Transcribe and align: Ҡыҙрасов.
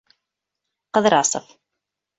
Ҡыҙрасов. 0.99 1.57